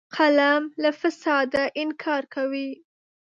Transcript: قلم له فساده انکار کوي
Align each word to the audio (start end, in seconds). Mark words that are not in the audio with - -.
قلم 0.15 0.63
له 0.81 0.89
فساده 0.99 1.63
انکار 1.81 2.23
کوي 2.33 2.69